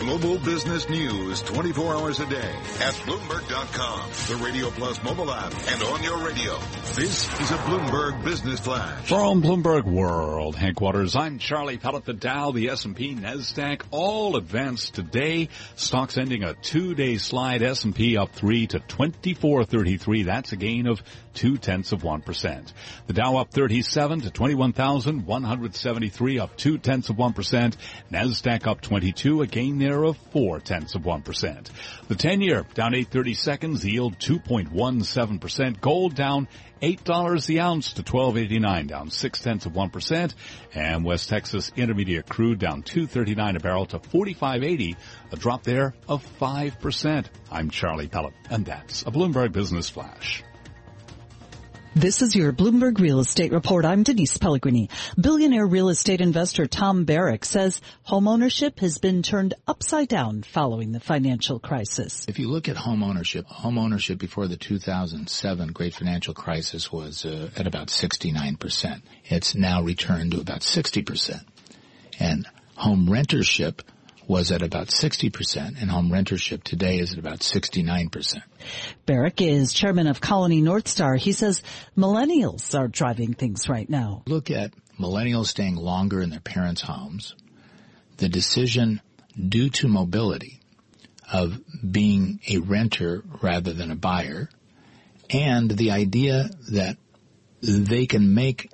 Global 0.00 0.38
business 0.38 0.88
news 0.88 1.42
24 1.42 1.94
hours 1.94 2.18
a 2.20 2.26
day 2.26 2.54
at 2.80 2.94
Bloomberg.com, 3.04 4.10
the 4.28 4.36
Radio 4.42 4.70
Plus 4.70 5.02
mobile 5.02 5.30
app, 5.30 5.52
and 5.68 5.82
on 5.82 6.02
your 6.02 6.16
radio. 6.26 6.58
This 6.94 7.28
is 7.38 7.50
a 7.50 7.58
Bloomberg 7.58 8.24
Business 8.24 8.60
Flash. 8.60 9.06
From 9.06 9.42
Bloomberg 9.42 9.84
World 9.84 10.56
headquarters, 10.56 11.16
I'm 11.16 11.36
Charlie 11.38 11.76
Pellet. 11.76 12.06
The 12.06 12.14
Dow, 12.14 12.50
the 12.50 12.70
S&P, 12.70 13.14
NASDAQ, 13.14 13.82
all 13.90 14.36
advanced 14.36 14.94
today. 14.94 15.50
Stocks 15.76 16.16
ending 16.16 16.44
a 16.44 16.54
two-day 16.54 17.18
slide. 17.18 17.62
S&P 17.62 18.16
up 18.16 18.32
three 18.32 18.66
to 18.68 18.80
2433. 18.80 20.22
That's 20.22 20.52
a 20.52 20.56
gain 20.56 20.86
of 20.86 21.02
two 21.34 21.58
tenths 21.58 21.92
of 21.92 22.02
one 22.02 22.22
percent. 22.22 22.72
The 23.06 23.12
Dow 23.12 23.36
up 23.36 23.50
37 23.52 24.22
to 24.22 24.30
21,173, 24.30 26.38
up 26.38 26.56
two 26.56 26.78
tenths 26.78 27.10
of 27.10 27.18
one 27.18 27.34
percent. 27.34 27.76
NASDAQ 28.10 28.66
up 28.66 28.80
22, 28.80 29.42
a 29.42 29.46
gain 29.46 29.78
there 29.78 29.89
of 29.98 30.16
four 30.32 30.60
tenths 30.60 30.94
of 30.94 31.04
one 31.04 31.22
percent. 31.22 31.70
The 32.08 32.14
10 32.14 32.40
year 32.40 32.66
down 32.74 32.94
830 32.94 33.34
seconds, 33.34 33.84
yield 33.84 34.18
2.17 34.18 35.40
percent. 35.40 35.80
Gold 35.80 36.14
down 36.14 36.48
eight 36.82 37.04
dollars 37.04 37.46
the 37.46 37.60
ounce 37.60 37.94
to 37.94 38.02
12.89, 38.02 38.86
down 38.88 39.10
six 39.10 39.40
tenths 39.40 39.66
of 39.66 39.74
one 39.74 39.90
percent. 39.90 40.34
And 40.74 41.04
West 41.04 41.28
Texas 41.28 41.72
Intermediate 41.76 42.28
crude 42.28 42.58
down 42.58 42.82
2.39 42.82 43.56
a 43.56 43.60
barrel 43.60 43.86
to 43.86 43.98
45.80, 43.98 44.96
a 45.32 45.36
drop 45.36 45.62
there 45.62 45.94
of 46.08 46.22
five 46.22 46.80
percent. 46.80 47.30
I'm 47.50 47.70
Charlie 47.70 48.08
Pellet, 48.08 48.34
and 48.50 48.64
that's 48.64 49.02
a 49.02 49.10
Bloomberg 49.10 49.52
Business 49.52 49.88
Flash. 49.88 50.42
This 51.96 52.22
is 52.22 52.36
your 52.36 52.52
Bloomberg 52.52 53.00
Real 53.00 53.18
Estate 53.18 53.50
Report. 53.50 53.84
I'm 53.84 54.04
Denise 54.04 54.38
Pellegrini. 54.38 54.90
Billionaire 55.20 55.66
real 55.66 55.88
estate 55.88 56.20
investor 56.20 56.68
Tom 56.68 57.04
Barrack 57.04 57.44
says 57.44 57.80
homeownership 58.06 58.78
has 58.78 58.98
been 58.98 59.24
turned 59.24 59.54
upside 59.66 60.06
down 60.06 60.44
following 60.44 60.92
the 60.92 61.00
financial 61.00 61.58
crisis. 61.58 62.26
If 62.28 62.38
you 62.38 62.48
look 62.48 62.68
at 62.68 62.76
homeownership, 62.76 63.44
homeownership 63.48 64.18
before 64.18 64.46
the 64.46 64.56
2007 64.56 65.72
great 65.72 65.92
financial 65.92 66.32
crisis 66.32 66.92
was 66.92 67.24
uh, 67.24 67.50
at 67.56 67.66
about 67.66 67.88
69%. 67.88 69.02
It's 69.24 69.56
now 69.56 69.82
returned 69.82 70.30
to 70.30 70.40
about 70.40 70.60
60%. 70.60 71.44
And 72.20 72.46
home 72.76 73.08
rentership 73.08 73.80
was 74.30 74.52
at 74.52 74.62
about 74.62 74.86
60% 74.86 75.82
and 75.82 75.90
home 75.90 76.08
rentership 76.08 76.62
today 76.62 77.00
is 77.00 77.12
at 77.12 77.18
about 77.18 77.40
69%. 77.40 78.40
Barrack 79.04 79.40
is 79.40 79.72
chairman 79.72 80.06
of 80.06 80.20
Colony 80.20 80.62
NorthStar. 80.62 81.18
He 81.18 81.32
says 81.32 81.62
millennials 81.96 82.78
are 82.78 82.86
driving 82.86 83.34
things 83.34 83.68
right 83.68 83.90
now. 83.90 84.22
Look 84.28 84.52
at 84.52 84.72
millennials 85.00 85.46
staying 85.46 85.74
longer 85.74 86.22
in 86.22 86.30
their 86.30 86.38
parents' 86.38 86.80
homes. 86.80 87.34
The 88.18 88.28
decision 88.28 89.00
due 89.36 89.68
to 89.70 89.88
mobility 89.88 90.60
of 91.32 91.60
being 91.90 92.38
a 92.48 92.58
renter 92.58 93.24
rather 93.42 93.72
than 93.72 93.90
a 93.90 93.96
buyer 93.96 94.48
and 95.28 95.68
the 95.68 95.90
idea 95.90 96.50
that 96.70 96.98
they 97.62 98.06
can 98.06 98.32
make 98.32 98.70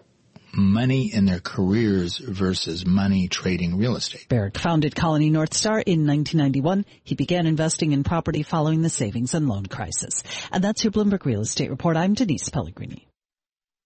money 0.56 1.12
in 1.12 1.24
their 1.24 1.40
careers 1.40 2.18
versus 2.18 2.86
money 2.86 3.28
trading 3.28 3.78
real 3.78 3.96
estate. 3.96 4.28
Barrack 4.28 4.58
founded 4.58 4.94
Colony 4.96 5.30
NorthStar 5.30 5.82
in 5.84 6.06
1991. 6.06 6.84
He 7.04 7.14
began 7.14 7.46
investing 7.46 7.92
in 7.92 8.04
property 8.04 8.42
following 8.42 8.82
the 8.82 8.88
savings 8.88 9.34
and 9.34 9.48
loan 9.48 9.66
crisis. 9.66 10.22
And 10.50 10.64
that's 10.64 10.84
your 10.84 10.92
Bloomberg 10.92 11.24
Real 11.24 11.42
Estate 11.42 11.70
Report. 11.70 11.96
I'm 11.96 12.14
Denise 12.14 12.48
Pellegrini. 12.48 13.06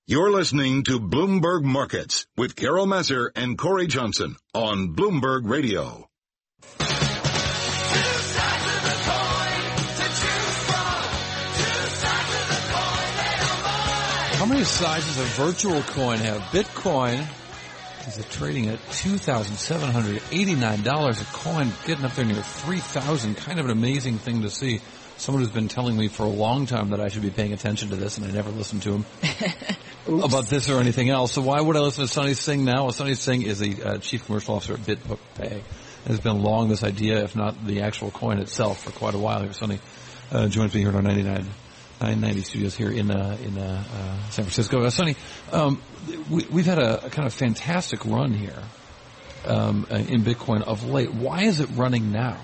You're 0.06 0.32
listening 0.32 0.82
to 0.84 0.98
Bloomberg 0.98 1.62
Markets 1.62 2.26
with 2.36 2.56
Carol 2.56 2.86
Massar 2.86 3.30
and 3.36 3.56
Cory 3.56 3.86
Johnson 3.86 4.36
on 4.52 4.94
Bloomberg 4.94 5.48
Radio. 5.48 6.08
Many 14.50 14.64
sizes 14.64 15.18
of 15.18 15.26
virtual 15.26 15.82
coin 15.82 16.18
have? 16.18 16.40
Bitcoin 16.50 17.26
is 18.08 18.18
it 18.18 18.28
trading 18.30 18.68
at 18.68 18.80
$2,789 18.90 21.20
a 21.20 21.24
coin, 21.32 21.72
getting 21.86 22.04
up 22.04 22.12
there 22.14 22.24
near 22.24 22.42
3000 22.42 23.36
Kind 23.36 23.60
of 23.60 23.66
an 23.66 23.70
amazing 23.70 24.18
thing 24.18 24.42
to 24.42 24.50
see. 24.50 24.80
Someone 25.18 25.44
who's 25.44 25.52
been 25.52 25.68
telling 25.68 25.96
me 25.96 26.08
for 26.08 26.24
a 26.24 26.28
long 26.28 26.66
time 26.66 26.90
that 26.90 27.00
I 27.00 27.06
should 27.08 27.22
be 27.22 27.30
paying 27.30 27.52
attention 27.52 27.90
to 27.90 27.96
this, 27.96 28.18
and 28.18 28.26
I 28.26 28.32
never 28.32 28.50
listened 28.50 28.82
to 28.82 28.94
him 28.94 29.04
about 30.24 30.48
this 30.48 30.68
or 30.68 30.80
anything 30.80 31.10
else. 31.10 31.30
So 31.32 31.42
why 31.42 31.60
would 31.60 31.76
I 31.76 31.80
listen 31.80 32.04
to 32.04 32.12
Sonny 32.12 32.34
Singh 32.34 32.64
now? 32.64 32.82
Well, 32.84 32.92
Sonny 32.92 33.14
Singh 33.14 33.42
is 33.42 33.60
the 33.60 33.80
uh, 33.82 33.98
chief 33.98 34.26
commercial 34.26 34.56
officer 34.56 34.74
at 34.74 34.80
BitPay. 34.80 35.58
It 35.58 35.64
has 36.06 36.18
been 36.18 36.42
long 36.42 36.70
this 36.70 36.82
idea, 36.82 37.22
if 37.22 37.36
not 37.36 37.64
the 37.66 37.82
actual 37.82 38.10
coin 38.10 38.38
itself, 38.38 38.82
for 38.82 38.90
quite 38.90 39.14
a 39.14 39.18
while. 39.18 39.42
Here, 39.42 39.52
Sonny 39.52 39.78
uh, 40.32 40.48
joins 40.48 40.74
me 40.74 40.80
here 40.80 40.96
on 40.96 41.04
99. 41.04 41.46
990 42.00 42.42
studios 42.48 42.74
here 42.74 42.90
in 42.90 43.10
uh, 43.10 43.36
in 43.44 43.58
uh, 43.58 43.84
uh, 43.86 44.30
San 44.30 44.46
Francisco. 44.46 44.82
Uh, 44.82 44.88
Sonny, 44.88 45.16
um, 45.52 45.82
we, 46.30 46.62
have 46.62 46.64
had 46.64 46.78
a, 46.78 47.06
a, 47.06 47.10
kind 47.10 47.26
of 47.26 47.34
fantastic 47.34 48.06
run 48.06 48.32
here 48.32 48.62
um, 49.46 49.86
in 49.90 50.22
Bitcoin 50.22 50.62
of 50.62 50.82
late. 50.84 51.12
Why 51.12 51.42
is 51.42 51.60
it 51.60 51.68
running 51.74 52.10
now? 52.10 52.38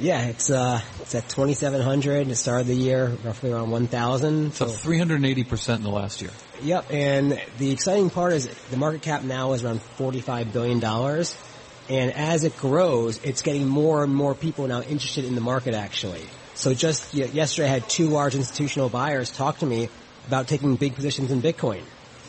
Yeah, 0.00 0.26
it's 0.26 0.50
uh, 0.50 0.80
it's 1.00 1.14
at 1.14 1.28
2,700. 1.28 2.28
It 2.28 2.34
started 2.34 2.66
the 2.66 2.74
year 2.74 3.16
roughly 3.22 3.52
around 3.52 3.70
1,000. 3.70 4.54
So 4.54 4.66
380 4.66 5.44
percent 5.44 5.78
in 5.78 5.84
the 5.84 5.90
last 5.90 6.20
year. 6.20 6.32
Yep, 6.62 6.86
and 6.90 7.40
the 7.58 7.70
exciting 7.70 8.10
part 8.10 8.32
is 8.32 8.48
the 8.70 8.76
market 8.76 9.02
cap 9.02 9.22
now 9.22 9.52
is 9.52 9.62
around 9.62 9.80
45 9.80 10.52
billion 10.52 10.80
dollars, 10.80 11.36
and 11.88 12.12
as 12.14 12.42
it 12.42 12.56
grows, 12.56 13.20
it's 13.22 13.42
getting 13.42 13.68
more 13.68 14.02
and 14.02 14.12
more 14.12 14.34
people 14.34 14.66
now 14.66 14.82
interested 14.82 15.24
in 15.24 15.36
the 15.36 15.40
market 15.40 15.74
actually. 15.74 16.24
So 16.58 16.74
just 16.74 17.14
yesterday 17.14 17.68
I 17.68 17.70
had 17.70 17.88
two 17.88 18.08
large 18.08 18.34
institutional 18.34 18.88
buyers 18.88 19.30
talk 19.30 19.58
to 19.58 19.66
me 19.66 19.88
about 20.26 20.48
taking 20.48 20.74
big 20.74 20.96
positions 20.96 21.30
in 21.30 21.40
Bitcoin. 21.40 21.82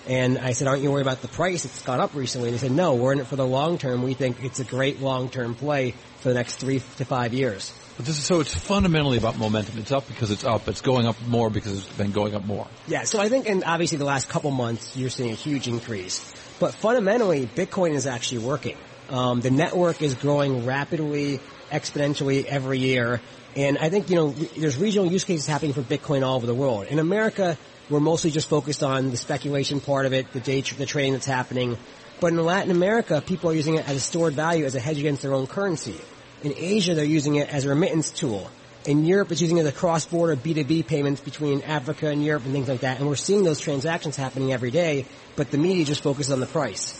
And 0.07 0.37
I 0.37 0.51
said, 0.51 0.67
aren't 0.67 0.83
you 0.83 0.91
worried 0.91 1.01
about 1.01 1.23
the 1.23 1.27
price? 1.27 1.65
It's 1.65 1.81
gone 1.81 1.99
up 1.99 2.13
recently. 2.13 2.49
And 2.49 2.55
they 2.55 2.61
said, 2.61 2.71
no, 2.71 2.93
we're 2.93 3.11
in 3.13 3.19
it 3.19 3.25
for 3.25 3.35
the 3.35 3.45
long 3.45 3.79
term. 3.79 4.03
We 4.03 4.13
think 4.13 4.43
it's 4.43 4.59
a 4.59 4.63
great 4.63 5.01
long-term 5.01 5.55
play 5.55 5.95
for 6.19 6.29
the 6.29 6.35
next 6.35 6.57
three 6.57 6.77
to 6.97 7.05
five 7.05 7.33
years. 7.33 7.73
But 7.97 8.05
this 8.05 8.19
is, 8.19 8.23
so 8.23 8.39
it's 8.39 8.53
fundamentally 8.53 9.17
about 9.17 9.35
momentum. 9.39 9.79
It's 9.79 9.91
up 9.91 10.07
because 10.07 10.29
it's 10.29 10.43
up. 10.43 10.67
It's 10.67 10.81
going 10.81 11.07
up 11.07 11.19
more 11.27 11.49
because 11.49 11.79
it's 11.79 11.97
been 11.97 12.11
going 12.11 12.35
up 12.35 12.45
more. 12.45 12.67
Yeah. 12.87 13.05
So 13.05 13.19
I 13.19 13.29
think, 13.29 13.49
and 13.49 13.63
obviously 13.63 13.97
the 13.97 14.05
last 14.05 14.29
couple 14.29 14.51
months, 14.51 14.95
you're 14.95 15.09
seeing 15.09 15.31
a 15.31 15.35
huge 15.35 15.67
increase. 15.67 16.19
But 16.59 16.75
fundamentally, 16.75 17.47
Bitcoin 17.47 17.95
is 17.95 18.05
actually 18.05 18.45
working. 18.45 18.77
Um, 19.09 19.41
the 19.41 19.51
network 19.51 20.01
is 20.01 20.13
growing 20.13 20.65
rapidly, 20.65 21.39
exponentially 21.71 22.45
every 22.45 22.79
year. 22.79 23.21
And 23.55 23.77
I 23.77 23.89
think, 23.89 24.09
you 24.09 24.15
know, 24.15 24.29
there's 24.31 24.77
regional 24.77 25.11
use 25.11 25.23
cases 25.23 25.47
happening 25.47 25.73
for 25.73 25.81
Bitcoin 25.81 26.23
all 26.23 26.35
over 26.35 26.45
the 26.45 26.55
world. 26.55 26.85
In 26.87 26.99
America, 26.99 27.57
we're 27.89 27.99
mostly 27.99 28.29
just 28.29 28.47
focused 28.47 28.83
on 28.83 29.09
the 29.09 29.17
speculation 29.17 29.81
part 29.81 30.05
of 30.05 30.13
it, 30.13 30.31
the 30.31 30.39
day, 30.39 30.61
the 30.61 30.85
trading 30.85 31.13
that's 31.13 31.25
happening. 31.25 31.77
But 32.19 32.33
in 32.33 32.37
Latin 32.37 32.69
America, 32.69 33.21
people 33.25 33.49
are 33.49 33.53
using 33.53 33.75
it 33.75 33.89
as 33.89 33.97
a 33.97 33.99
stored 33.99 34.33
value, 34.33 34.65
as 34.65 34.75
a 34.75 34.79
hedge 34.79 34.99
against 34.99 35.23
their 35.23 35.33
own 35.33 35.47
currency. 35.47 35.99
In 36.43 36.53
Asia, 36.55 36.93
they're 36.93 37.05
using 37.05 37.35
it 37.35 37.49
as 37.49 37.65
a 37.65 37.69
remittance 37.69 38.11
tool. 38.11 38.49
In 38.85 39.05
Europe, 39.05 39.31
it's 39.31 39.41
using 39.41 39.57
it 39.57 39.61
as 39.61 39.67
a 39.67 39.71
cross-border 39.71 40.35
B2B 40.35 40.87
payments 40.87 41.19
between 41.19 41.61
Africa 41.63 42.07
and 42.07 42.23
Europe 42.23 42.45
and 42.45 42.53
things 42.53 42.67
like 42.67 42.81
that. 42.81 42.99
And 42.99 43.07
we're 43.07 43.15
seeing 43.15 43.43
those 43.43 43.59
transactions 43.59 44.15
happening 44.15 44.53
every 44.53 44.71
day, 44.71 45.05
but 45.35 45.51
the 45.51 45.57
media 45.57 45.85
just 45.85 46.01
focuses 46.01 46.31
on 46.31 46.39
the 46.39 46.45
price. 46.45 46.97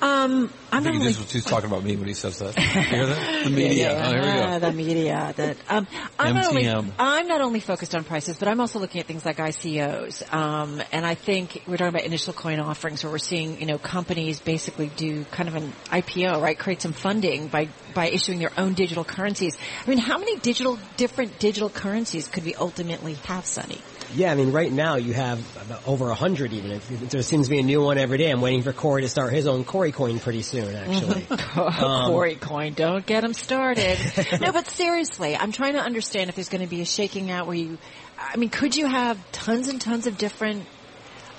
Um, 0.00 0.52
I'm 0.70 0.80
I 0.80 0.82
think 0.82 0.96
only, 0.96 1.12
he's 1.12 1.44
talking 1.44 1.68
about 1.68 1.82
me 1.82 1.96
when 1.96 2.06
he 2.06 2.14
says 2.14 2.38
that. 2.38 2.56
hear 2.56 3.06
that? 3.06 3.44
The 3.44 3.50
media. 3.50 3.92
Yeah, 3.92 4.06
oh, 4.06 4.10
here 4.10 4.20
we 4.20 4.26
go. 4.26 4.32
Uh, 4.32 4.58
the 4.58 4.72
media. 4.72 5.34
That 5.36 5.56
um, 5.68 5.86
I'm 6.18 6.34
not 6.34 6.48
only 6.48 6.68
I'm 6.68 7.26
not 7.26 7.40
only 7.40 7.60
focused 7.60 7.94
on 7.94 8.04
prices, 8.04 8.36
but 8.36 8.46
I'm 8.46 8.60
also 8.60 8.78
looking 8.78 9.00
at 9.00 9.06
things 9.06 9.24
like 9.24 9.38
ICOs. 9.38 10.32
Um, 10.32 10.82
and 10.92 11.04
I 11.04 11.14
think 11.14 11.62
we're 11.66 11.78
talking 11.78 11.94
about 11.94 12.04
initial 12.04 12.32
coin 12.32 12.60
offerings, 12.60 13.02
where 13.02 13.10
we're 13.10 13.18
seeing 13.18 13.60
you 13.60 13.66
know 13.66 13.78
companies 13.78 14.40
basically 14.40 14.88
do 14.94 15.24
kind 15.24 15.48
of 15.48 15.56
an 15.56 15.72
IPO, 15.86 16.40
right? 16.40 16.58
Create 16.58 16.82
some 16.82 16.92
funding 16.92 17.48
by 17.48 17.68
by 17.94 18.08
issuing 18.08 18.38
their 18.38 18.52
own 18.56 18.74
digital 18.74 19.04
currencies. 19.04 19.56
I 19.84 19.90
mean, 19.90 19.98
how 19.98 20.18
many 20.18 20.36
digital 20.36 20.78
different 20.96 21.38
digital 21.38 21.70
currencies 21.70 22.28
could 22.28 22.44
we 22.44 22.54
ultimately 22.54 23.14
have, 23.14 23.46
Sonny? 23.46 23.80
Yeah, 24.14 24.32
I 24.32 24.36
mean, 24.36 24.52
right 24.52 24.72
now 24.72 24.96
you 24.96 25.12
have 25.12 25.38
over 25.86 26.08
a 26.08 26.14
hundred 26.14 26.52
even. 26.54 26.80
There 27.08 27.22
seems 27.22 27.46
to 27.48 27.50
be 27.50 27.58
a 27.58 27.62
new 27.62 27.82
one 27.82 27.98
every 27.98 28.16
day. 28.16 28.30
I'm 28.30 28.40
waiting 28.40 28.62
for 28.62 28.72
Cory 28.72 29.02
to 29.02 29.08
start 29.08 29.32
his 29.34 29.46
own 29.46 29.64
Cory 29.64 29.87
coin 29.92 30.18
pretty 30.20 30.42
soon, 30.42 30.74
actually. 30.74 31.26
um, 31.56 32.06
Cory 32.10 32.36
coin, 32.36 32.74
don't 32.74 33.04
get 33.04 33.24
him 33.24 33.34
started. 33.34 33.98
no, 34.40 34.52
but 34.52 34.66
seriously, 34.68 35.36
I'm 35.36 35.52
trying 35.52 35.74
to 35.74 35.80
understand 35.80 36.28
if 36.28 36.36
there's 36.36 36.48
going 36.48 36.62
to 36.62 36.68
be 36.68 36.80
a 36.80 36.86
shaking 36.86 37.30
out 37.30 37.46
where 37.46 37.56
you, 37.56 37.78
I 38.18 38.36
mean, 38.36 38.50
could 38.50 38.76
you 38.76 38.86
have 38.86 39.18
tons 39.32 39.68
and 39.68 39.80
tons 39.80 40.06
of 40.06 40.18
different 40.18 40.64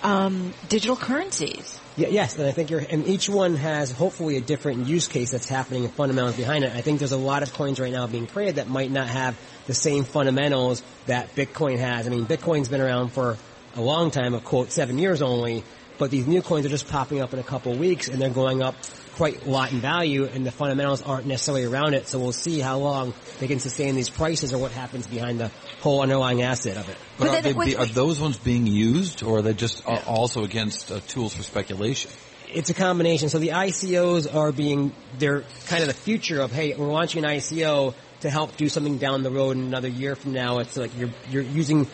um, 0.04 0.54
digital 0.68 0.96
currencies? 0.96 1.80
Yeah, 1.98 2.08
yes, 2.08 2.38
and 2.38 2.48
I 2.48 2.52
think 2.52 2.70
you're, 2.70 2.80
and 2.80 3.08
each 3.08 3.28
one 3.28 3.56
has 3.56 3.92
hopefully 3.92 4.38
a 4.38 4.42
different 4.42 4.88
use 4.88 5.08
case 5.08 5.32
that's 5.32 5.50
happening 5.50 5.84
and 5.84 5.94
fundamentals 5.94 6.38
behind 6.38 6.64
it. 6.64 6.74
I 6.74 6.80
think 6.80 7.00
there's 7.00 7.12
a 7.12 7.18
lot 7.18 7.44
of 7.44 7.54
coins 7.54 7.80
right 7.80 7.92
now 7.92 8.08
being 8.08 8.26
created 8.26 8.56
that 8.56 8.70
might 8.70 8.90
not 8.90 9.10
have 9.10 9.38
the 9.68 9.74
same 9.74 10.06
fundamentals 10.06 10.82
that 11.08 11.36
Bitcoin 11.36 11.78
has. 11.78 12.08
I 12.08 12.10
mean, 12.10 12.26
Bitcoin's 12.26 12.70
been 12.70 12.80
around 12.80 13.10
for 13.10 13.38
a 13.76 13.82
long 13.82 14.12
time, 14.12 14.34
of 14.34 14.46
quote, 14.46 14.72
seven 14.72 14.98
years 14.98 15.22
only, 15.22 15.64
but 16.00 16.10
these 16.10 16.26
new 16.26 16.42
coins 16.42 16.66
are 16.66 16.70
just 16.70 16.88
popping 16.88 17.22
up 17.22 17.34
in 17.34 17.40
a 17.40 17.44
couple 17.44 17.74
of 17.74 17.80
weeks 17.80 18.08
and 18.08 18.20
they're 18.20 18.30
going 18.30 18.64
up 18.64 18.76
quite 19.16 19.46
a 19.46 19.50
lot 19.50 19.74
in 19.74 19.82
value 19.82 20.24
and 20.24 20.46
the 20.46 20.52
fundamentals 20.52 21.02
aren't 21.02 21.26
necessarily 21.26 21.66
around 21.66 21.94
it. 21.94 22.08
So 22.08 22.20
we'll 22.20 22.32
see 22.32 22.62
how 22.62 22.78
long 22.78 23.14
they 23.40 23.48
can 23.48 23.60
sustain 23.60 23.96
these 23.96 24.10
prices 24.10 24.54
or 24.54 24.60
what 24.60 24.72
happens 24.72 25.08
behind 25.08 25.42
the 25.42 25.52
whole 25.82 26.02
underlying 26.02 26.42
asset 26.42 26.78
of 26.78 26.88
it. 26.88 26.96
But, 27.18 27.26
but 27.26 27.38
are, 27.38 27.42
they, 27.42 27.54
wait, 27.54 27.78
are, 27.78 27.86
those 27.86 28.22
ones 28.22 28.38
being 28.38 28.66
used 28.66 29.22
or 29.22 29.40
are 29.40 29.42
they 29.42 29.54
just 29.54 29.84
yeah. 29.86 30.02
also 30.08 30.46
against 30.46 30.90
uh, 30.90 31.02
tools 31.02 31.36
for 31.36 31.44
speculation? 31.44 32.10
It's 32.52 32.70
a 32.70 32.74
combination. 32.74 33.28
So 33.28 33.40
the 33.40 33.50
ICOs 33.50 34.34
are 34.34 34.54
being, 34.54 34.94
they're 35.18 35.44
kind 35.68 35.82
of 35.82 35.90
the 35.90 35.94
future 35.94 36.40
of, 36.40 36.54
hey, 36.54 36.74
we're 36.76 36.88
launching 36.88 37.26
an 37.26 37.30
ICO 37.30 37.94
to 38.22 38.30
help 38.30 38.56
do 38.56 38.70
something 38.70 39.00
down 39.00 39.24
the 39.24 39.32
road 39.32 39.58
in 39.58 39.64
another 39.64 39.90
year 39.90 40.16
from 40.16 40.32
now. 40.32 40.60
It's 40.60 40.78
like 40.78 40.98
you're, 40.98 41.12
you're 41.30 41.44
using 41.44 41.88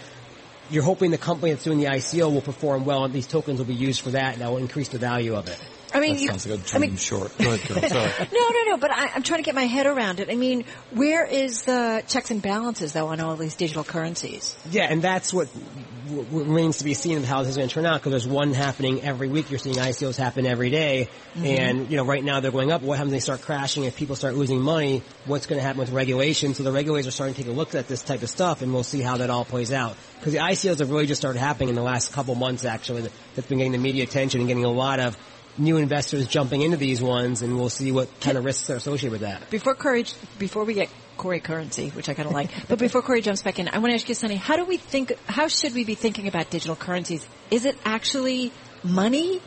you're 0.70 0.84
hoping 0.84 1.12
the 1.12 1.18
company 1.18 1.52
that's 1.52 1.64
doing 1.64 1.80
the 1.80 1.86
ICO 1.86 2.32
will 2.32 2.42
perform 2.42 2.86
well 2.86 3.06
and 3.06 3.14
these 3.14 3.28
tokens 3.28 3.60
will 3.60 3.68
be 3.68 3.76
used 3.76 4.02
for 4.02 4.12
that 4.12 4.34
and 4.34 4.42
that 4.42 4.50
will 4.50 4.58
increase 4.58 4.90
the 4.90 5.00
value 5.00 5.36
of 5.36 5.48
it. 5.48 5.60
I 5.96 6.00
mean, 6.02 6.16
that 6.16 6.22
you, 6.22 6.28
sounds 6.28 6.46
like 6.48 6.60
a 6.60 6.64
dream 6.64 6.84
I 6.84 6.88
mean, 6.88 6.98
short. 6.98 7.38
Go 7.38 7.52
ahead, 7.52 7.90
Sorry. 7.90 8.28
no, 8.34 8.50
no, 8.50 8.64
no. 8.72 8.78
But 8.78 8.92
I, 8.92 9.16
am 9.16 9.24
trying 9.24 9.40
to 9.40 9.46
get 9.46 9.56
my 9.56 9.66
head 9.66 9.86
around 9.86 10.20
it. 10.20 10.30
I 10.30 10.36
mean, 10.36 10.66
where 10.92 11.26
is 11.26 11.64
the 11.64 12.04
checks 12.08 12.32
and 12.32 12.42
balances 12.42 12.92
though 12.92 13.08
on 13.08 13.22
all 13.22 13.36
these 13.38 13.56
digital 13.56 13.84
currencies? 13.84 14.56
Yeah, 14.70 14.88
and 14.90 15.02
that's 15.02 15.34
what, 15.34 15.48
what 15.48 16.46
remains 16.48 16.80
to 16.80 16.84
be 16.84 16.94
seen 16.94 17.18
of 17.18 17.24
how 17.26 17.40
this 17.40 17.52
is 17.52 17.58
going 17.58 17.70
to 17.70 17.74
turn 17.74 17.86
out 17.86 18.02
because 18.02 18.12
there's 18.12 18.28
one 18.28 18.54
happening 18.54 19.04
every 19.04 19.30
week. 19.30 19.50
You're 19.50 19.60
seeing 19.60 19.78
ICOs 19.78 20.18
happen 20.18 20.46
every 20.46 20.70
day, 20.70 21.10
mm-hmm. 21.34 21.46
and 21.46 21.90
you 21.90 21.96
know 21.96 22.06
right 22.06 22.24
now 22.24 22.42
they're 22.42 22.52
going 22.52 22.72
up. 22.72 22.82
What 22.82 22.98
happens? 22.98 23.14
They 23.14 23.20
start 23.20 23.42
crashing. 23.42 23.86
If 23.86 23.96
people 23.96 24.18
start 24.18 24.36
losing 24.36 24.62
money, 24.62 25.02
what's 25.26 25.46
going 25.46 25.60
to 25.60 25.64
happen 25.64 25.80
with 25.80 25.92
regulation? 25.92 26.56
So 26.56 26.64
the 26.64 26.74
regulators 26.74 27.08
are 27.08 27.12
starting 27.12 27.36
to 27.36 27.42
take 27.42 27.50
a 27.50 27.56
look 27.56 27.74
at 27.74 27.88
this 27.88 28.04
type 28.04 28.22
of 28.22 28.30
stuff, 28.30 28.62
and 28.62 28.74
we'll 28.74 28.84
see 28.84 29.02
how 29.02 29.18
that 29.18 29.30
all 29.30 29.46
plays 29.46 29.72
out. 29.72 29.96
Because 30.20 30.34
the 30.34 30.40
ICOs 30.40 30.80
have 30.80 30.92
really 30.92 31.06
just 31.06 31.22
started 31.22 31.40
happening 31.40 31.70
in 31.70 31.76
the 31.76 31.84
last 31.84 32.12
couple 32.12 32.36
months. 32.36 32.66
Actually, 32.66 33.10
that's 33.36 33.48
been 33.48 33.60
getting 33.60 33.72
the 33.72 33.78
media 33.78 34.04
attention 34.04 34.42
and 34.42 34.48
getting 34.48 34.66
a 34.66 34.70
lot 34.70 35.00
of 35.00 35.18
new 35.58 35.78
investors 35.78 36.28
jumping 36.28 36.62
into 36.62 36.78
these 36.78 37.02
ones, 37.02 37.42
and 37.42 37.58
we'll 37.58 37.70
see 37.70 37.92
what 37.92 38.20
kind 38.20 38.38
of 38.38 38.46
risks 38.46 38.70
are 38.70 38.76
associated 38.76 39.12
with 39.12 39.22
that. 39.22 39.50
Before 39.50 39.76
Cory, 39.76 40.06
before 40.38 40.64
we 40.66 40.74
get 40.74 40.90
Cory 41.18 41.40
currency, 41.40 41.90
which 41.90 42.10
I 42.10 42.14
kind 42.14 42.28
of 42.28 42.34
like, 42.34 42.52
but 42.68 42.80
before 42.80 43.02
Cory 43.02 43.22
jumps 43.22 43.42
back 43.42 43.60
in, 43.60 43.70
I 43.70 43.80
want 43.80 43.92
to 43.92 43.96
ask 43.96 44.08
you, 44.10 44.16
Sonny, 44.16 44.36
how 44.36 44.58
do 44.58 44.66
we 44.66 44.78
think? 44.78 45.18
How 45.28 45.48
should 45.48 45.74
we 45.74 45.84
be 45.84 45.96
thinking 45.96 46.28
about 46.28 46.50
digital 46.50 46.76
currencies? 46.76 47.26
Is 47.52 47.66
it 47.66 47.78
actually 47.86 48.52
money, 48.84 49.42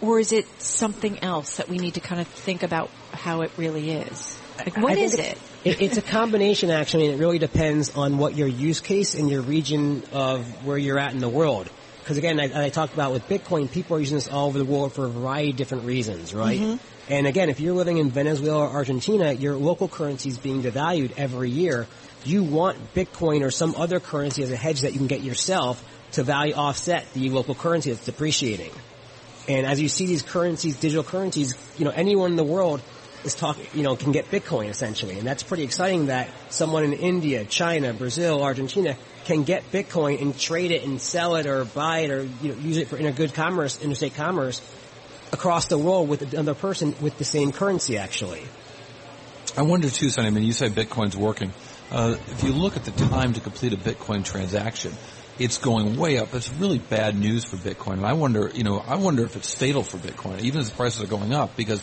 or 0.00 0.18
is 0.18 0.32
it 0.32 0.46
something 0.60 1.22
else 1.22 1.56
that 1.56 1.68
we 1.68 1.78
need 1.78 1.94
to 1.94 2.00
kind 2.00 2.20
of 2.20 2.28
think 2.28 2.62
about 2.62 2.90
how 3.12 3.42
it 3.42 3.52
really 3.56 3.90
is? 3.90 4.38
Like, 4.58 4.76
what 4.76 4.98
is 4.98 5.14
it? 5.14 5.38
it? 5.64 5.80
It's 5.80 5.96
a 5.96 6.02
combination, 6.02 6.70
actually, 6.70 7.06
and 7.06 7.14
it 7.14 7.18
really 7.18 7.38
depends 7.38 7.96
on 7.96 8.18
what 8.18 8.36
your 8.36 8.48
use 8.48 8.80
case 8.80 9.14
and 9.14 9.30
your 9.30 9.40
region 9.40 10.02
of 10.12 10.66
where 10.66 10.76
you're 10.76 10.98
at 10.98 11.12
in 11.12 11.20
the 11.20 11.28
world 11.28 11.70
because 12.00 12.18
again, 12.18 12.40
I, 12.40 12.66
I, 12.66 12.68
talked 12.70 12.94
about 12.94 13.12
with 13.12 13.28
Bitcoin, 13.28 13.70
people 13.70 13.96
are 13.96 14.00
using 14.00 14.16
this 14.16 14.28
all 14.28 14.48
over 14.48 14.58
the 14.58 14.64
world 14.64 14.92
for 14.92 15.06
a 15.06 15.08
variety 15.08 15.50
of 15.50 15.56
different 15.56 15.84
reasons, 15.84 16.34
right? 16.34 16.58
Mm-hmm. 16.58 17.12
And 17.12 17.26
again, 17.26 17.48
if 17.50 17.60
you're 17.60 17.74
living 17.74 17.98
in 17.98 18.10
Venezuela 18.10 18.66
or 18.66 18.70
Argentina, 18.70 19.32
your 19.32 19.56
local 19.56 19.88
currency 19.88 20.28
is 20.28 20.38
being 20.38 20.62
devalued 20.62 21.12
every 21.16 21.50
year. 21.50 21.86
You 22.24 22.42
want 22.42 22.94
Bitcoin 22.94 23.42
or 23.42 23.50
some 23.50 23.74
other 23.76 24.00
currency 24.00 24.42
as 24.42 24.50
a 24.50 24.56
hedge 24.56 24.82
that 24.82 24.92
you 24.92 24.98
can 24.98 25.06
get 25.06 25.22
yourself 25.22 25.84
to 26.12 26.22
value 26.22 26.54
offset 26.54 27.12
the 27.14 27.30
local 27.30 27.54
currency 27.54 27.90
that's 27.90 28.04
depreciating. 28.04 28.70
And 29.48 29.66
as 29.66 29.80
you 29.80 29.88
see 29.88 30.06
these 30.06 30.22
currencies, 30.22 30.76
digital 30.78 31.02
currencies, 31.02 31.54
you 31.78 31.84
know, 31.84 31.90
anyone 31.90 32.30
in 32.30 32.36
the 32.36 32.44
world 32.44 32.82
is 33.24 33.34
talking, 33.34 33.66
you 33.74 33.82
know, 33.82 33.96
can 33.96 34.12
get 34.12 34.30
Bitcoin 34.30 34.68
essentially. 34.68 35.18
And 35.18 35.26
that's 35.26 35.42
pretty 35.42 35.64
exciting 35.64 36.06
that 36.06 36.28
someone 36.48 36.84
in 36.84 36.92
India, 36.92 37.44
China, 37.44 37.92
Brazil, 37.92 38.42
Argentina 38.42 38.96
can 39.24 39.44
get 39.44 39.70
Bitcoin 39.70 40.20
and 40.20 40.38
trade 40.38 40.70
it 40.70 40.84
and 40.84 41.00
sell 41.00 41.36
it 41.36 41.46
or 41.46 41.64
buy 41.64 42.00
it 42.00 42.10
or 42.10 42.22
you 42.42 42.52
know, 42.52 42.58
use 42.60 42.76
it 42.76 42.88
for 42.88 42.96
intergood 42.96 43.34
commerce, 43.34 43.82
interstate 43.82 44.14
commerce 44.14 44.60
across 45.32 45.66
the 45.66 45.78
world 45.78 46.08
with 46.08 46.22
another 46.32 46.54
person 46.54 46.94
with 47.00 47.16
the 47.18 47.24
same 47.24 47.52
currency 47.52 47.98
actually. 47.98 48.42
I 49.56 49.62
wonder 49.62 49.90
too, 49.90 50.10
Sonny, 50.10 50.28
I 50.28 50.30
mean, 50.30 50.44
you 50.44 50.52
say 50.52 50.68
Bitcoin's 50.68 51.16
working. 51.16 51.52
Uh, 51.90 52.16
if 52.28 52.44
you 52.44 52.52
look 52.52 52.76
at 52.76 52.84
the 52.84 52.92
time 52.92 53.32
to 53.32 53.40
complete 53.40 53.72
a 53.72 53.76
Bitcoin 53.76 54.24
transaction, 54.24 54.92
it's 55.40 55.58
going 55.58 55.96
way 55.96 56.18
up. 56.18 56.30
That's 56.30 56.52
really 56.52 56.78
bad 56.78 57.18
news 57.18 57.44
for 57.44 57.56
Bitcoin. 57.56 57.94
And 57.94 58.06
I 58.06 58.12
wonder, 58.12 58.50
you 58.54 58.62
know, 58.62 58.78
I 58.78 58.96
wonder 58.96 59.24
if 59.24 59.36
it's 59.36 59.52
fatal 59.54 59.82
for 59.82 59.96
Bitcoin, 59.96 60.40
even 60.40 60.60
as 60.60 60.70
the 60.70 60.76
prices 60.76 61.02
are 61.02 61.06
going 61.06 61.32
up, 61.34 61.56
because 61.56 61.82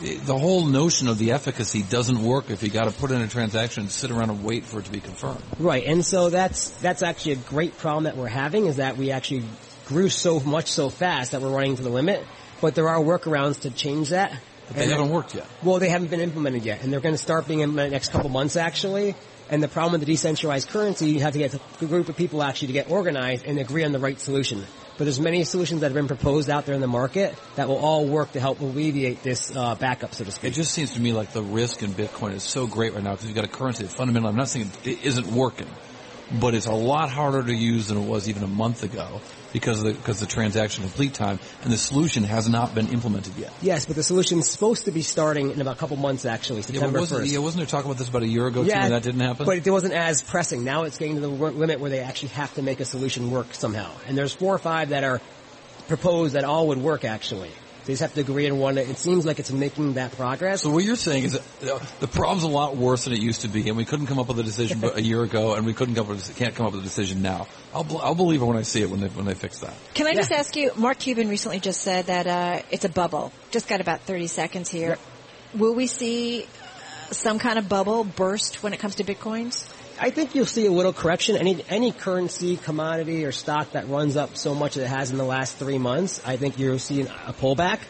the 0.00 0.38
whole 0.38 0.66
notion 0.66 1.08
of 1.08 1.18
the 1.18 1.32
efficacy 1.32 1.82
doesn't 1.82 2.22
work 2.22 2.50
if 2.50 2.62
you 2.62 2.70
got 2.70 2.84
to 2.84 2.90
put 2.90 3.10
in 3.10 3.20
a 3.20 3.28
transaction 3.28 3.82
and 3.82 3.90
sit 3.90 4.10
around 4.10 4.30
and 4.30 4.44
wait 4.44 4.64
for 4.64 4.80
it 4.80 4.86
to 4.86 4.92
be 4.92 5.00
confirmed. 5.00 5.42
Right, 5.58 5.84
and 5.84 6.04
so 6.04 6.30
that's 6.30 6.70
that's 6.80 7.02
actually 7.02 7.32
a 7.32 7.36
great 7.36 7.78
problem 7.78 8.04
that 8.04 8.16
we're 8.16 8.28
having 8.28 8.66
is 8.66 8.76
that 8.76 8.96
we 8.96 9.10
actually 9.10 9.44
grew 9.86 10.08
so 10.08 10.40
much 10.40 10.70
so 10.72 10.88
fast 10.90 11.32
that 11.32 11.42
we're 11.42 11.50
running 11.50 11.76
to 11.76 11.82
the 11.82 11.90
limit. 11.90 12.24
But 12.60 12.74
there 12.74 12.88
are 12.88 12.98
workarounds 12.98 13.60
to 13.60 13.70
change 13.70 14.10
that. 14.10 14.38
But 14.68 14.76
they 14.76 14.86
haven't 14.86 15.10
worked 15.10 15.34
yet. 15.34 15.46
Well, 15.62 15.78
they 15.78 15.90
haven't 15.90 16.08
been 16.08 16.20
implemented 16.20 16.64
yet, 16.64 16.82
and 16.82 16.92
they're 16.92 17.00
going 17.00 17.14
to 17.14 17.22
start 17.22 17.46
being 17.46 17.60
in 17.60 17.74
the 17.74 17.88
next 17.88 18.10
couple 18.10 18.30
months 18.30 18.56
actually. 18.56 19.14
And 19.50 19.62
the 19.62 19.68
problem 19.68 19.92
with 19.92 20.00
the 20.00 20.06
decentralized 20.06 20.70
currency, 20.70 21.10
you 21.10 21.20
have 21.20 21.34
to 21.34 21.38
get 21.38 21.54
a 21.54 21.84
group 21.84 22.08
of 22.08 22.16
people 22.16 22.42
actually 22.42 22.68
to 22.68 22.72
get 22.72 22.90
organized 22.90 23.44
and 23.44 23.58
agree 23.58 23.84
on 23.84 23.92
the 23.92 23.98
right 23.98 24.18
solution. 24.18 24.64
But 24.96 25.04
there's 25.04 25.20
many 25.20 25.42
solutions 25.42 25.80
that 25.80 25.88
have 25.88 25.94
been 25.94 26.06
proposed 26.06 26.48
out 26.48 26.66
there 26.66 26.74
in 26.74 26.80
the 26.80 26.86
market 26.86 27.36
that 27.56 27.66
will 27.66 27.78
all 27.78 28.06
work 28.06 28.32
to 28.32 28.40
help 28.40 28.60
alleviate 28.60 29.22
this 29.24 29.54
uh, 29.54 29.74
backup, 29.74 30.14
so 30.14 30.24
to 30.24 30.30
speak. 30.30 30.52
It 30.52 30.54
just 30.54 30.72
seems 30.72 30.94
to 30.94 31.00
me 31.00 31.12
like 31.12 31.32
the 31.32 31.42
risk 31.42 31.82
in 31.82 31.90
Bitcoin 31.90 32.32
is 32.32 32.44
so 32.44 32.68
great 32.68 32.94
right 32.94 33.02
now 33.02 33.12
because 33.12 33.26
you've 33.26 33.34
got 33.34 33.44
a 33.44 33.48
currency 33.48 33.82
that 33.82 33.90
fundamentally, 33.90 34.30
I'm 34.30 34.36
not 34.36 34.48
saying 34.48 34.70
it 34.84 35.04
isn't 35.04 35.26
working, 35.26 35.68
but 36.40 36.54
it's 36.54 36.66
a 36.66 36.72
lot 36.72 37.10
harder 37.10 37.42
to 37.42 37.54
use 37.54 37.88
than 37.88 37.98
it 37.98 38.06
was 38.06 38.28
even 38.28 38.44
a 38.44 38.48
month 38.48 38.84
ago 38.84 39.20
because 39.54 39.78
of 39.78 39.86
the, 39.86 39.94
because 39.94 40.18
the 40.18 40.26
transaction 40.26 40.82
complete 40.82 41.14
time 41.14 41.38
and 41.62 41.72
the 41.72 41.78
solution 41.78 42.24
has 42.24 42.48
not 42.48 42.74
been 42.74 42.88
implemented 42.88 43.34
yet. 43.36 43.52
Yes, 43.62 43.86
but 43.86 43.94
the 43.94 44.02
solution 44.02 44.40
is 44.40 44.50
supposed 44.50 44.84
to 44.86 44.90
be 44.90 45.00
starting 45.00 45.52
in 45.52 45.60
about 45.60 45.76
a 45.76 45.78
couple 45.78 45.96
months 45.96 46.26
actually, 46.26 46.62
September 46.62 46.98
yeah, 46.98 47.00
wasn't, 47.00 47.22
1st. 47.22 47.32
Yeah, 47.32 47.38
wasn't 47.38 47.60
there 47.60 47.66
talk 47.66 47.84
about 47.84 47.96
this 47.96 48.08
about 48.08 48.24
a 48.24 48.28
year 48.28 48.48
ago 48.48 48.62
yeah, 48.62 48.74
too 48.74 48.80
and 48.80 48.92
that 48.92 49.04
didn't 49.04 49.20
happen? 49.20 49.46
But 49.46 49.64
it 49.64 49.70
wasn't 49.70 49.94
as 49.94 50.22
pressing. 50.22 50.64
Now 50.64 50.82
it's 50.82 50.98
getting 50.98 51.14
to 51.14 51.20
the 51.20 51.28
limit 51.28 51.78
where 51.78 51.88
they 51.88 52.00
actually 52.00 52.30
have 52.30 52.52
to 52.54 52.62
make 52.62 52.80
a 52.80 52.84
solution 52.84 53.30
work 53.30 53.54
somehow. 53.54 53.90
And 54.08 54.18
there's 54.18 54.34
four 54.34 54.52
or 54.52 54.58
five 54.58 54.88
that 54.88 55.04
are 55.04 55.20
proposed 55.86 56.34
that 56.34 56.42
all 56.44 56.68
would 56.68 56.78
work 56.78 57.04
actually. 57.04 57.52
They 57.84 57.92
just 57.92 58.02
have 58.02 58.14
to 58.14 58.20
agree 58.20 58.48
on 58.48 58.58
one. 58.58 58.78
It 58.78 58.96
seems 58.96 59.26
like 59.26 59.38
it's 59.38 59.52
making 59.52 59.94
that 59.94 60.12
progress. 60.12 60.62
So 60.62 60.70
what 60.70 60.84
you're 60.84 60.96
saying 60.96 61.24
is 61.24 61.32
that 61.32 61.82
the 62.00 62.08
problem's 62.08 62.42
a 62.42 62.48
lot 62.48 62.76
worse 62.76 63.04
than 63.04 63.12
it 63.12 63.20
used 63.20 63.42
to 63.42 63.48
be, 63.48 63.68
and 63.68 63.76
we 63.76 63.84
couldn't 63.84 64.06
come 64.06 64.18
up 64.18 64.28
with 64.28 64.38
a 64.38 64.42
decision 64.42 64.82
a 64.82 65.00
year 65.00 65.22
ago, 65.22 65.54
and 65.54 65.66
we 65.66 65.74
couldn't 65.74 65.94
come 65.94 66.06
up 66.06 66.10
with, 66.10 66.34
can't 66.36 66.54
come 66.54 66.66
up 66.66 66.72
with 66.72 66.80
a 66.80 66.84
decision 66.84 67.20
now. 67.20 67.46
I'll, 67.74 67.86
I'll 67.98 68.14
believe 68.14 68.40
it 68.40 68.44
when 68.44 68.56
I 68.56 68.62
see 68.62 68.80
it 68.80 68.88
when 68.88 69.00
they 69.00 69.08
when 69.08 69.26
they 69.26 69.34
fix 69.34 69.60
that. 69.60 69.74
Can 69.92 70.06
I 70.06 70.10
yeah. 70.10 70.16
just 70.16 70.32
ask 70.32 70.56
you? 70.56 70.70
Mark 70.76 70.98
Cuban 70.98 71.28
recently 71.28 71.60
just 71.60 71.82
said 71.82 72.06
that 72.06 72.26
uh, 72.26 72.62
it's 72.70 72.84
a 72.84 72.88
bubble. 72.88 73.32
Just 73.50 73.68
got 73.68 73.80
about 73.80 74.00
30 74.00 74.28
seconds 74.28 74.70
here. 74.70 74.96
Will 75.54 75.74
we 75.74 75.86
see 75.86 76.46
some 77.10 77.38
kind 77.38 77.58
of 77.58 77.68
bubble 77.68 78.04
burst 78.04 78.62
when 78.62 78.72
it 78.72 78.80
comes 78.80 78.96
to 78.96 79.04
bitcoins? 79.04 79.68
I 80.00 80.10
think 80.10 80.34
you'll 80.34 80.46
see 80.46 80.66
a 80.66 80.72
little 80.72 80.92
correction. 80.92 81.36
Any 81.36 81.64
any 81.68 81.92
currency, 81.92 82.56
commodity, 82.56 83.24
or 83.24 83.32
stock 83.32 83.72
that 83.72 83.88
runs 83.88 84.16
up 84.16 84.36
so 84.36 84.54
much 84.54 84.76
as 84.76 84.84
it 84.84 84.88
has 84.88 85.10
in 85.10 85.18
the 85.18 85.24
last 85.24 85.56
three 85.56 85.78
months, 85.78 86.20
I 86.24 86.36
think 86.36 86.58
you'll 86.58 86.78
see 86.78 87.02
a 87.02 87.32
pullback. 87.32 87.80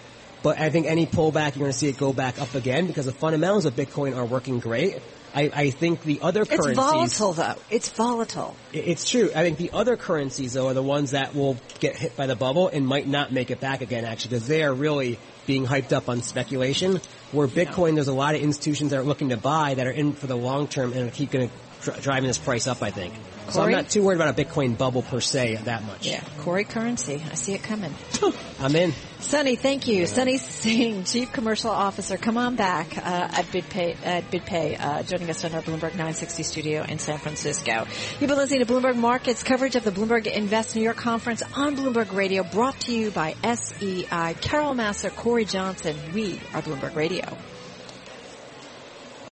But 0.43 0.61
I 0.61 0.69
think 0.69 0.87
any 0.87 1.07
pullback, 1.07 1.57
you're 1.57 1.61
going 1.61 1.73
to 1.73 1.79
see 1.79 1.89
it 1.89 1.97
go 1.97 2.13
back 2.13 2.39
up 2.39 2.55
again 2.55 2.87
because 2.87 3.07
the 3.07 3.13
fundamentals 3.13 3.65
of 3.65 3.75
Bitcoin 3.75 4.15
are 4.15 4.27
working 4.27 4.59
great. 4.59 5.01
I, 5.35 5.51
I 5.53 5.71
think 5.71 6.03
the 6.03 6.21
other 6.23 6.45
currencies. 6.45 6.69
It's 6.69 7.19
volatile 7.19 7.33
though. 7.33 7.55
It's 7.69 7.89
volatile. 7.89 8.57
It's 8.73 9.09
true. 9.09 9.31
I 9.35 9.43
think 9.43 9.59
the 9.59 9.71
other 9.73 9.97
currencies 9.97 10.53
though 10.53 10.69
are 10.69 10.75
the 10.75 10.83
ones 10.83 11.11
that 11.11 11.35
will 11.35 11.57
get 11.81 11.97
hit 11.97 12.17
by 12.17 12.27
the 12.27 12.37
bubble 12.37 12.69
and 12.69 12.87
might 12.87 13.09
not 13.09 13.33
make 13.33 13.51
it 13.51 13.59
back 13.59 13.81
again 13.81 14.05
actually 14.05 14.31
because 14.31 14.47
they 14.47 14.63
are 14.63 14.73
really 14.73 15.19
being 15.47 15.67
hyped 15.67 15.93
up 15.93 16.09
on 16.09 16.23
speculation. 16.23 17.01
Where 17.33 17.49
Bitcoin, 17.49 17.89
yeah. 17.89 17.95
there's 17.97 18.09
a 18.09 18.15
lot 18.15 18.37
of 18.37 18.43
institutions 18.43 18.93
that 18.93 19.01
are 19.01 19.05
looking 19.05 19.31
to 19.31 19.37
buy 19.37 19.75
that 19.75 19.87
are 19.87 19.91
in 19.91 20.13
for 20.13 20.29
the 20.29 20.37
long 20.37 20.69
term 20.69 20.93
and 20.93 21.13
keep 21.13 21.33
going 21.33 21.49
to 21.49 21.55
driving 21.85 22.27
this 22.27 22.39
price 22.39 22.67
up, 22.67 22.83
I 22.83 22.91
think. 22.91 23.15
Cory? 23.15 23.53
So 23.53 23.63
I'm 23.63 23.73
not 23.73 23.91
too 23.91 24.03
worried 24.03 24.17
about 24.17 24.39
a 24.39 24.45
Bitcoin 24.45 24.77
bubble 24.77 25.03
per 25.03 25.21
se 25.21 25.57
that 25.65 25.85
much. 25.85 26.07
Yeah, 26.07 26.23
Cory 26.41 26.65
Currency. 26.65 27.23
I 27.31 27.35
see 27.35 27.53
it 27.55 27.63
coming. 27.63 27.95
I'm 28.61 28.75
in. 28.75 28.93
Sonny, 29.21 29.57
thank 29.57 29.87
you. 29.87 30.07
Sonny 30.07 30.39
Singh, 30.39 31.05
Chief 31.05 31.33
Commercial 31.33 31.71
Officer. 31.71 32.17
Come 32.17 32.39
on 32.39 32.57
back 32.57 32.97
uh, 32.97 33.01
at 33.01 33.45
BitPay, 33.47 33.97
at 34.05 34.31
BitPay 34.31 34.81
uh, 34.81 35.03
joining 35.03 35.29
us 35.31 35.45
in 35.45 35.55
our 35.55 35.63
Bloomberg 35.63 35.93
960 35.93 36.43
studio 36.43 36.83
in 36.83 36.99
San 36.99 37.19
Francisco. 37.19 37.87
You've 38.21 38.29
been 38.29 38.37
listening 38.39 38.65
to 38.65 38.73
Bloomberg 38.73 38.97
Markets 38.97 39.43
coverage 39.43 39.77
of 39.77 39.85
the 39.85 39.93
Bloomberg 39.93 40.27
Invest 40.27 40.77
New 40.77 40.83
York 40.83 40.97
conference 40.97 41.43
on 41.55 41.77
Bloomberg 41.77 42.15
Radio, 42.15 42.43
brought 42.43 42.81
to 42.81 42.93
you 42.93 43.11
by 43.11 43.35
SEI. 43.43 44.35
Carol 44.41 44.75
Massar, 44.75 45.11
Cory 45.11 45.45
Johnson. 45.45 45.97
We 46.15 46.41
are 46.55 46.63
Bloomberg 46.63 46.95
Radio. 46.95 47.25